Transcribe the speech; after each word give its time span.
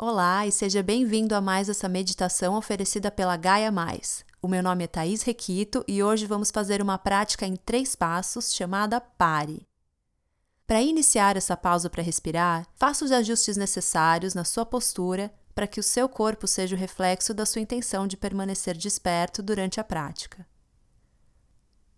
Olá 0.00 0.46
e 0.46 0.52
seja 0.52 0.80
bem-vindo 0.80 1.34
a 1.34 1.40
mais 1.40 1.68
essa 1.68 1.88
meditação 1.88 2.54
oferecida 2.54 3.10
pela 3.10 3.36
Gaia 3.36 3.72
Mais. 3.72 4.24
O 4.40 4.46
meu 4.46 4.62
nome 4.62 4.84
é 4.84 4.86
Thaís 4.86 5.24
Requito 5.24 5.84
e 5.88 6.04
hoje 6.04 6.24
vamos 6.24 6.52
fazer 6.52 6.80
uma 6.80 6.96
prática 6.96 7.44
em 7.44 7.56
três 7.56 7.96
passos 7.96 8.54
chamada 8.54 9.00
Pare. 9.00 9.66
Para 10.68 10.80
iniciar 10.80 11.36
essa 11.36 11.56
pausa 11.56 11.90
para 11.90 12.00
respirar, 12.00 12.64
faça 12.76 13.04
os 13.04 13.10
ajustes 13.10 13.56
necessários 13.56 14.34
na 14.34 14.44
sua 14.44 14.64
postura 14.64 15.34
para 15.52 15.66
que 15.66 15.80
o 15.80 15.82
seu 15.82 16.08
corpo 16.08 16.46
seja 16.46 16.76
o 16.76 16.78
reflexo 16.78 17.34
da 17.34 17.44
sua 17.44 17.60
intenção 17.60 18.06
de 18.06 18.16
permanecer 18.16 18.76
desperto 18.76 19.42
durante 19.42 19.80
a 19.80 19.84
prática. 19.84 20.46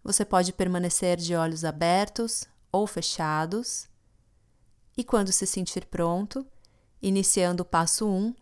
Você 0.03 0.25
pode 0.25 0.55
permanecer 0.55 1.19
de 1.19 1.37
olhos 1.37 1.67
abertos 1.67 2.47
ou 2.73 2.87
fechados, 2.87 3.91
e 4.97 5.05
quando 5.05 5.31
se 5.33 5.47
sentir 5.47 5.85
pronto, 5.85 6.47
iniciando 7.01 7.63
o 7.63 7.67
passo 7.67 8.07
1, 8.07 8.09
um, 8.09 8.35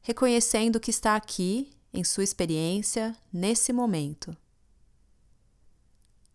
reconhecendo 0.00 0.80
que 0.80 0.90
está 0.90 1.16
aqui, 1.16 1.70
em 1.92 2.04
sua 2.04 2.24
experiência, 2.24 3.16
nesse 3.32 3.72
momento. 3.72 4.36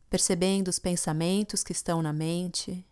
Percebendo 0.10 0.68
os 0.68 0.80
pensamentos 0.80 1.64
que 1.64 1.72
estão 1.72 2.02
na 2.02 2.12
mente, 2.12 2.86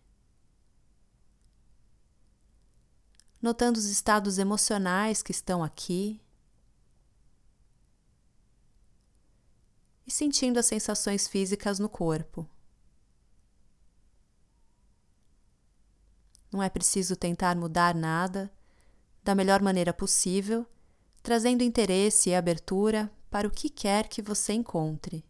notando 3.40 3.78
os 3.78 3.86
estados 3.86 4.38
emocionais 4.38 5.22
que 5.22 5.32
estão 5.32 5.62
aqui 5.62 6.20
e 10.06 10.10
sentindo 10.10 10.58
as 10.58 10.66
sensações 10.66 11.26
físicas 11.26 11.78
no 11.78 11.88
corpo. 11.88 12.48
Não 16.52 16.62
é 16.62 16.68
preciso 16.68 17.16
tentar 17.16 17.56
mudar 17.56 17.94
nada 17.94 18.52
da 19.22 19.34
melhor 19.34 19.62
maneira 19.62 19.92
possível, 19.92 20.66
trazendo 21.22 21.62
interesse 21.62 22.30
e 22.30 22.34
abertura 22.34 23.10
para 23.30 23.46
o 23.46 23.50
que 23.50 23.68
quer 23.68 24.08
que 24.08 24.20
você 24.20 24.52
encontre. 24.52 25.24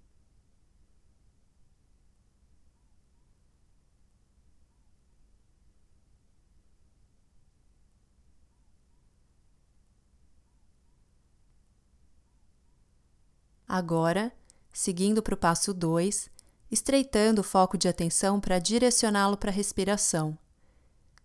Agora, 13.68 14.32
seguindo 14.72 15.22
para 15.22 15.34
o 15.34 15.36
passo 15.36 15.72
2, 15.72 16.30
estreitando 16.70 17.40
o 17.40 17.44
foco 17.44 17.78
de 17.78 17.88
atenção 17.88 18.38
para 18.38 18.58
direcioná-lo 18.58 19.36
para 19.36 19.50
a 19.50 19.54
respiração 19.54 20.38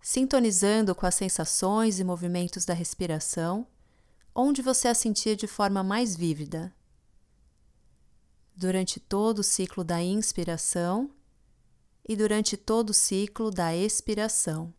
sintonizando 0.08 0.96
com 0.96 1.06
as 1.06 1.16
sensações 1.16 2.00
e 2.00 2.04
movimentos 2.06 2.64
da 2.64 2.74
respiração, 2.74 3.68
onde 4.34 4.62
você 4.62 4.88
a 4.88 4.94
sentir 4.94 5.36
de 5.36 5.48
forma 5.48 5.84
mais 5.84 6.16
vívida. 6.16 6.74
Durante 8.56 9.02
todo 9.02 9.40
o 9.40 9.44
ciclo 9.44 9.84
da 9.84 10.02
inspiração 10.02 11.12
e 12.08 12.16
durante 12.16 12.56
todo 12.56 12.92
o 12.92 12.94
ciclo 12.94 13.52
da 13.52 13.76
expiração. 13.76 14.74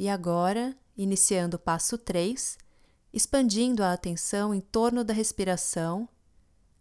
E 0.00 0.08
agora, 0.08 0.74
iniciando 0.96 1.58
o 1.58 1.60
passo 1.60 1.98
3, 1.98 2.56
expandindo 3.12 3.82
a 3.82 3.92
atenção 3.92 4.54
em 4.54 4.58
torno 4.62 5.04
da 5.04 5.12
respiração, 5.12 6.08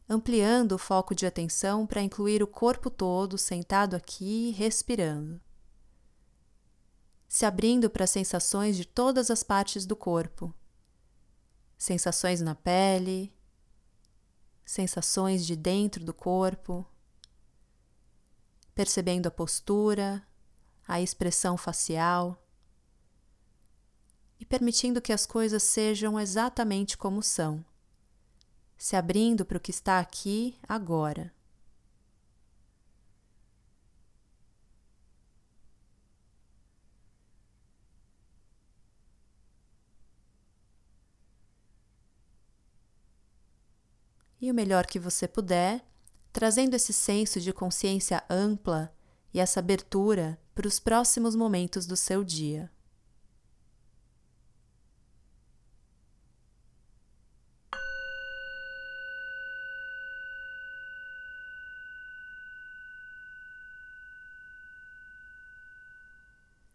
ampliando 0.07 0.71
o 0.71 0.77
foco 0.77 1.13
de 1.13 1.25
atenção 1.25 1.85
para 1.85 2.01
incluir 2.01 2.41
o 2.41 2.47
corpo 2.47 2.89
todo 2.89 3.37
sentado 3.37 3.93
aqui 3.93 4.51
respirando. 4.51 5.41
Se 7.27 7.45
abrindo 7.45 7.89
para 7.89 8.07
sensações 8.07 8.77
de 8.77 8.85
todas 8.85 9.29
as 9.29 9.43
partes 9.43 9.85
do 9.85 9.97
corpo. 9.97 10.55
Sensações 11.77 12.39
na 12.39 12.55
pele, 12.55 13.35
sensações 14.63 15.45
de 15.45 15.57
dentro 15.57 16.05
do 16.05 16.13
corpo, 16.13 16.89
percebendo 18.73 19.27
a 19.27 19.31
postura, 19.31 20.25
a 20.87 21.01
expressão 21.01 21.57
facial 21.57 22.41
e 22.47 22.48
permitindo 24.49 24.99
que 24.99 25.13
as 25.13 25.27
coisas 25.27 25.61
sejam 25.61 26.19
exatamente 26.19 26.97
como 26.97 27.21
são, 27.21 27.63
se 28.75 28.95
abrindo 28.95 29.45
para 29.45 29.57
o 29.57 29.61
que 29.61 29.69
está 29.69 29.99
aqui 29.99 30.57
agora. 30.67 31.31
E 44.41 44.49
o 44.49 44.53
melhor 44.53 44.87
que 44.87 44.97
você 44.97 45.27
puder, 45.27 45.85
trazendo 46.31 46.73
esse 46.73 46.93
senso 46.93 47.39
de 47.41 47.53
consciência 47.53 48.23
ampla 48.29 48.91
e 49.33 49.39
essa 49.39 49.59
abertura 49.59 50.39
para 50.55 50.67
os 50.67 50.79
próximos 50.79 51.35
momentos 51.35 51.85
do 51.85 51.97
seu 51.97 52.23
dia. 52.23 52.71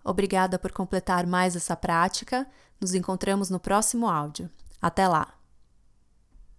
Obrigada 0.04 0.58
por 0.58 0.70
completar 0.70 1.26
mais 1.26 1.56
essa 1.56 1.74
prática. 1.74 2.46
Nos 2.80 2.94
encontramos 2.94 3.48
no 3.48 3.58
próximo 3.58 4.08
áudio. 4.08 4.50
Até 4.80 5.08
lá! 5.08 5.43